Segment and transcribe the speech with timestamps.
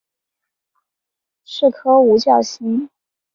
[1.45, 2.89] 是颗五角星。